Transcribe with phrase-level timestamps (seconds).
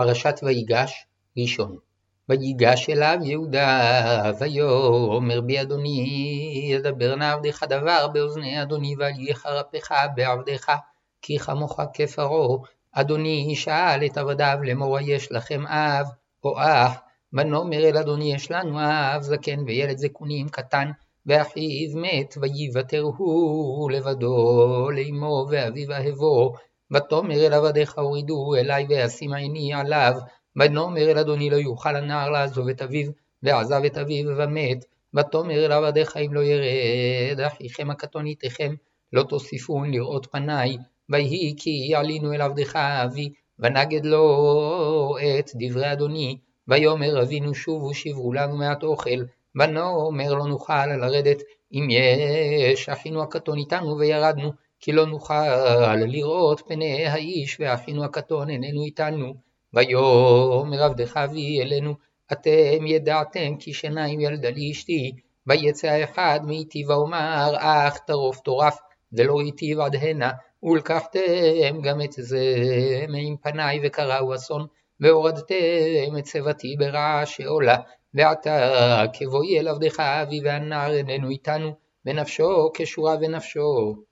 [0.00, 1.06] פרשת ויגש,
[1.38, 1.76] ראשון.
[2.28, 10.72] ויגש אליו יהודה, ויאמר בי אדוני, ידבר נא עבדך דבר באוזני אדוני, ואל יחרפך בעבדך,
[11.22, 12.58] כי כמוך כפרעה.
[12.92, 16.06] אדוני שאל את עבדיו לאמור יש לכם אב
[16.44, 16.98] או אח,
[17.32, 20.90] ונאמר אל אדוני יש לנו אב זקן וילד זקונים קטן,
[21.26, 26.54] ואחיו מת, ויוותר הוא לבדו לאמו ואביו אהבו.
[26.92, 30.12] ותאמר אל עבדיך הורידו אלי ואשים עיני עליו,
[30.56, 33.10] ונאמר אל אדוני לא יוכל הנער לעזוב את אביו,
[33.42, 34.84] ועזב את אביו ומת.
[35.14, 38.74] ותאמר אל עבדיך אם לא ירד אחיכם הקטון איתכם,
[39.12, 40.76] לא תוסיפון לראות פניי,
[41.08, 46.38] ויהי כי יעלינו אל עבדך אבי, ונגד לו את דברי אדוני,
[46.68, 49.20] ויאמר אבינו שובו שברו לנו מעט אוכל,
[49.54, 57.06] ונאמר לא נוכל לרדת אם יש אחינו הקטון איתנו וירדנו, כי לא נוכל לראות פני
[57.06, 59.34] האיש ואחינו הקטון איננו איתנו.
[59.74, 61.94] ויאמר עבדך אבי אלינו,
[62.32, 65.12] אתם ידעתם כי שניים ילדה לי אשתי,
[65.46, 68.78] ויצא האחד מאיתי ואומר אך טרוף טורף,
[69.12, 70.30] ולא איתי עד הנה,
[70.62, 72.44] ולקחתם גם את זה
[73.08, 74.66] מעם פניי וקראו אסון,
[75.00, 77.76] והורדתם את צבתי ברעה שעולה,
[78.14, 81.74] ועתה כבואי אל עבדך אבי והנער איננו איתנו,
[82.06, 84.02] ונפשו כשורה ונפשו.